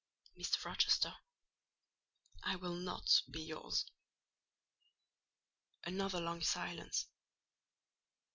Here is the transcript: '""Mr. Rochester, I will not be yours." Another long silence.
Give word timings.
'""Mr. 0.39 0.65
Rochester, 0.65 1.15
I 2.41 2.55
will 2.55 2.73
not 2.73 3.21
be 3.29 3.43
yours." 3.43 3.85
Another 5.83 6.19
long 6.19 6.41
silence. 6.41 7.05